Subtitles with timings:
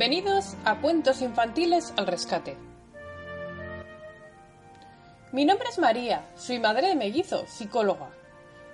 [0.00, 2.56] Bienvenidos a Cuentos Infantiles al Rescate.
[5.30, 8.08] Mi nombre es María, soy madre de mellizo, psicóloga.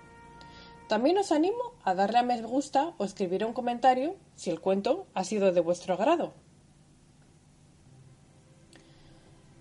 [0.88, 5.06] También os animo a darle a me gusta o escribir un comentario si el cuento
[5.14, 6.34] ha sido de vuestro agrado.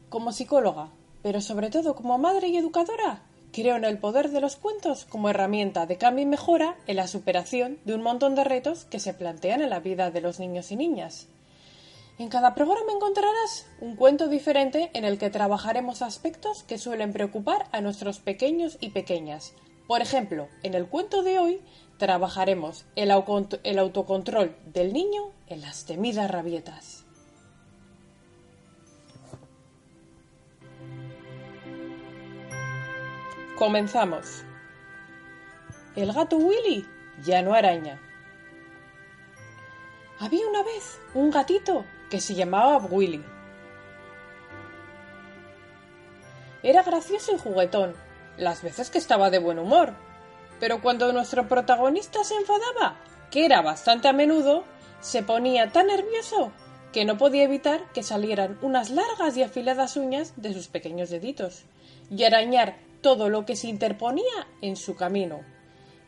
[0.08, 0.88] Como psicóloga,
[1.22, 5.28] pero sobre todo como madre y educadora, creo en el poder de los cuentos como
[5.28, 9.12] herramienta de cambio y mejora en la superación de un montón de retos que se
[9.12, 11.28] plantean en la vida de los niños y niñas.
[12.18, 17.68] En cada programa encontrarás un cuento diferente en el que trabajaremos aspectos que suelen preocupar
[17.70, 19.54] a nuestros pequeños y pequeñas.
[19.86, 21.60] Por ejemplo, en el cuento de hoy
[21.96, 27.04] trabajaremos el, autocontrol del niño en las temidas rabietas.
[33.56, 34.42] Comenzamos.
[35.94, 36.84] El gato Willy
[37.24, 38.00] ya no araña.
[40.18, 43.24] Había una vez un gatito que se llamaba Willy.
[46.62, 47.94] Era gracioso y juguetón,
[48.36, 49.94] las veces que estaba de buen humor,
[50.60, 52.96] pero cuando nuestro protagonista se enfadaba,
[53.30, 54.64] que era bastante a menudo,
[55.00, 56.52] se ponía tan nervioso
[56.92, 61.64] que no podía evitar que salieran unas largas y afiladas uñas de sus pequeños deditos
[62.10, 65.40] y arañar todo lo que se interponía en su camino.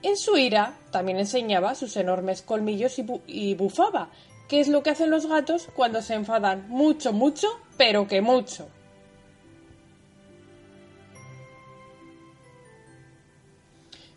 [0.02, 4.10] En su ira también enseñaba sus enormes colmillos y, y bufaba,
[4.50, 7.46] ¿Qué es lo que hacen los gatos cuando se enfadan mucho, mucho,
[7.76, 8.66] pero que mucho.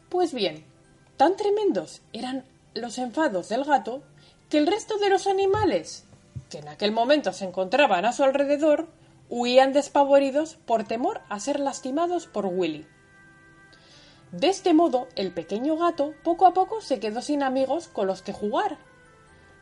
[0.10, 0.66] Pues bien,
[1.18, 4.02] tan tremendos eran los enfados del gato
[4.50, 6.04] que el resto de los animales,
[6.50, 8.88] que en aquel momento se encontraban a su alrededor,
[9.30, 12.88] huían despavoridos por temor a ser lastimados por Willy.
[14.32, 18.24] De este modo, el pequeño gato poco a poco se quedó sin amigos con los
[18.24, 18.80] que jugar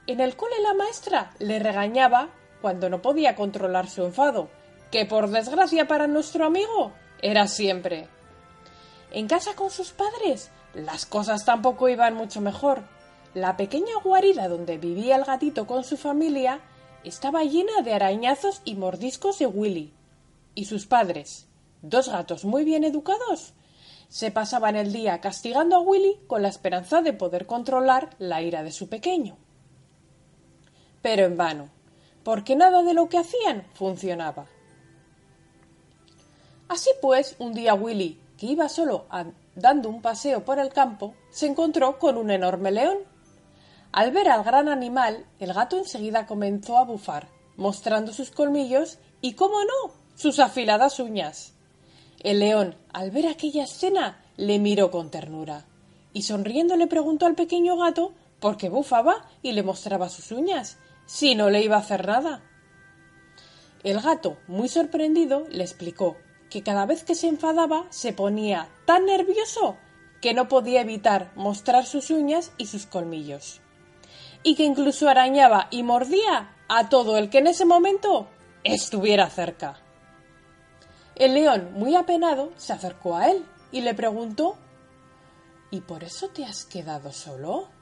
[0.08, 2.30] en el cole la maestra le regañaba
[2.62, 4.50] cuando no podía controlar su enfado,
[4.92, 6.92] que por desgracia para nuestro amigo
[7.22, 8.08] era siempre.
[9.12, 12.84] En casa con sus padres las cosas tampoco iban mucho mejor.
[13.34, 16.62] La pequeña guarida donde vivía el gatito con su familia
[17.04, 19.94] estaba llena de arañazos y mordiscos de Willy.
[20.56, 21.48] Y sus padres,
[21.82, 23.54] dos gatos muy bien educados,
[24.10, 28.64] se pasaban el día castigando a Willy con la esperanza de poder controlar la ira
[28.64, 29.38] de su pequeño
[31.02, 31.70] pero en vano,
[32.24, 34.46] porque nada de lo que hacían funcionaba.
[36.68, 39.06] Así pues, un día Willy, que iba solo
[39.56, 43.00] dando un paseo por el campo, se encontró con un enorme león.
[43.92, 49.34] Al ver al gran animal, el gato enseguida comenzó a bufar, mostrando sus colmillos y,
[49.34, 51.54] cómo no, sus afiladas uñas.
[52.24, 55.66] El león, al ver aquella escena, le miró con ternura
[56.14, 60.78] y sonriendo le preguntó al pequeño gato por qué bufaba y le mostraba sus uñas,
[61.12, 62.42] si no le iba a hacer nada.
[63.84, 66.16] El gato, muy sorprendido, le explicó
[66.50, 69.76] que cada vez que se enfadaba se ponía tan nervioso
[70.22, 73.60] que no podía evitar mostrar sus uñas y sus colmillos,
[74.42, 78.30] y que incluso arañaba y mordía a todo el que en ese momento
[78.64, 79.82] estuviera cerca.
[81.16, 83.44] El león, muy apenado, se acercó a él
[83.74, 84.56] y le preguntó
[85.72, 87.81] ¿Y por eso te has quedado solo?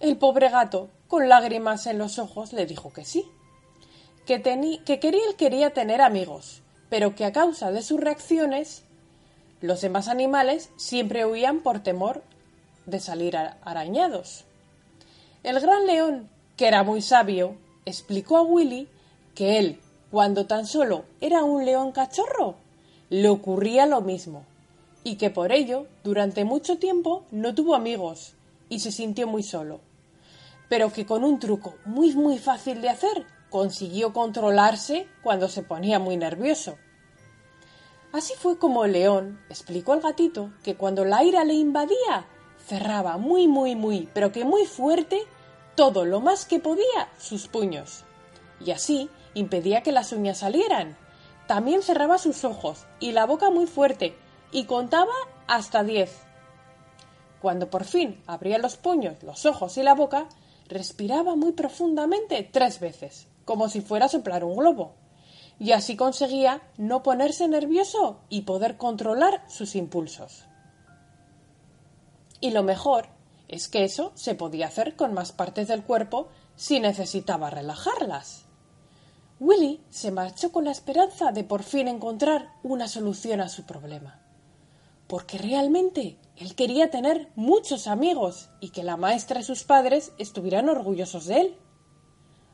[0.00, 3.30] El pobre gato, con lágrimas en los ojos, le dijo que sí,
[4.24, 4.98] que, que
[5.36, 8.82] quería, tener amigos, pero que a causa de sus reacciones,
[9.60, 12.22] los demás animales siempre huían por temor
[12.86, 14.46] de salir arañados.
[15.42, 18.88] El gran león, que era muy sabio, explicó a Willy
[19.34, 19.80] que él,
[20.10, 22.54] cuando tan solo era un león cachorro,
[23.10, 24.46] le ocurría lo mismo,
[25.04, 28.32] y que por ello, durante mucho tiempo, no tuvo amigos
[28.70, 29.89] y se sintió muy solo
[30.70, 35.98] pero que con un truco muy muy fácil de hacer consiguió controlarse cuando se ponía
[35.98, 36.78] muy nervioso.
[38.12, 42.26] Así fue como el león explicó al gatito que cuando la ira le invadía,
[42.64, 45.20] cerraba muy muy muy, pero que muy fuerte,
[45.74, 48.04] todo lo más que podía sus puños.
[48.64, 50.96] Y así impedía que las uñas salieran.
[51.48, 54.16] También cerraba sus ojos y la boca muy fuerte
[54.52, 55.14] y contaba
[55.48, 56.20] hasta diez.
[57.42, 60.28] Cuando por fin abría los puños, los ojos y la boca,
[60.70, 64.94] respiraba muy profundamente tres veces, como si fuera a soplar un globo.
[65.58, 70.46] y así conseguía no ponerse nervioso y poder controlar sus impulsos.
[72.40, 73.08] Y lo mejor
[73.46, 78.46] es que eso se podía hacer con más partes del cuerpo si necesitaba relajarlas.
[79.38, 84.18] Willy se marchó con la esperanza de por fin encontrar una solución a su problema.
[85.10, 90.68] Porque realmente él quería tener muchos amigos y que la maestra y sus padres estuvieran
[90.68, 91.56] orgullosos de él.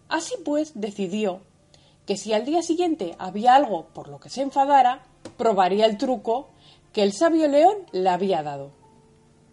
[0.08, 1.43] Así pues, decidió
[2.06, 5.03] que si al día siguiente había algo por lo que se enfadara,
[5.37, 6.49] probaría el truco
[6.94, 8.70] que el sabio león le había dado.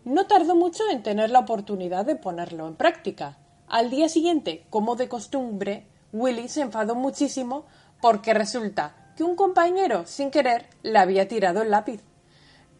[0.06, 3.38] No tardó mucho en tener la oportunidad de ponerlo en práctica.
[3.68, 7.66] Al día siguiente, como de costumbre, Willy se enfadó muchísimo
[8.02, 12.02] porque resulta que un compañero, sin querer, le había tirado el lápiz.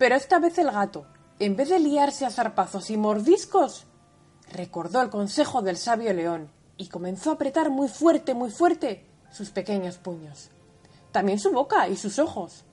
[0.04, 1.06] Pero esta vez el gato,
[1.40, 3.86] en vez de liarse a zarpazos y mordiscos,
[4.52, 9.52] recordó el consejo del sabio león y comenzó a apretar muy fuerte, muy fuerte sus
[9.52, 10.50] pequeños puños.
[11.14, 12.66] También su boca y sus ojos.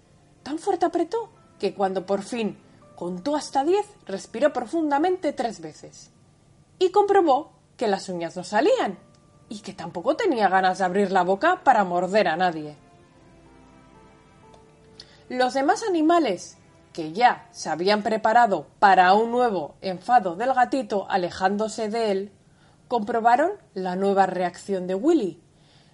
[0.43, 1.31] Tan fuerte apretó
[1.61, 2.59] que cuando por fin
[2.97, 6.11] contó hasta diez, respiró profundamente tres veces.
[6.81, 8.99] Y comprobó que las uñas no salían
[9.49, 12.75] y que tampoco tenía ganas de abrir la boca para morder a nadie.
[15.29, 16.56] Los demás animales,
[16.92, 22.32] que ya se habían preparado para un nuevo enfado del gatito alejándose de él,
[22.88, 25.40] comprobaron la nueva reacción de Willy,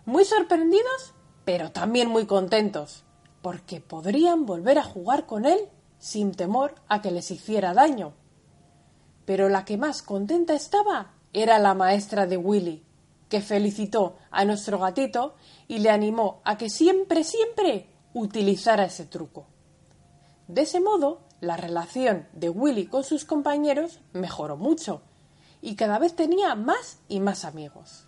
[0.06, 1.14] muy sorprendidos,
[1.44, 3.04] pero también muy contentos,
[3.43, 8.14] porque podrían volver a jugar con él sin temor a que les hiciera daño.
[9.25, 12.84] Pero la que más contenta estaba era la maestra de Willy,
[13.28, 15.34] que felicitó a nuestro gatito
[15.69, 19.46] y le animó a que siempre, siempre utilizara ese truco.
[20.48, 25.02] De ese modo, la relación de Willy con sus compañeros mejoró mucho
[25.60, 28.06] y cada vez tenía más y más amigos.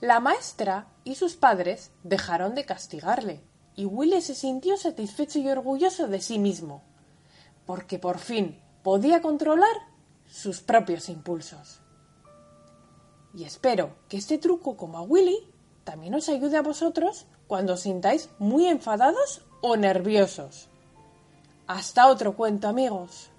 [0.00, 3.44] La maestra y sus padres dejaron de castigarle
[3.74, 6.82] y Willy se sintió satisfecho y orgulloso de sí mismo,
[7.64, 9.74] porque por fin podía controlar
[10.26, 11.80] sus propios impulsos.
[13.34, 15.38] Y espero que este truco, como a Willy,
[15.84, 20.68] también os ayude a vosotros cuando os sintáis muy enfadados o nerviosos.
[21.66, 23.31] Hasta otro cuento, amigos.